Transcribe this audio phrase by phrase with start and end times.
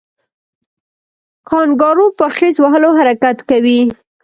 [1.49, 3.81] کانګارو په خیز وهلو حرکت کوي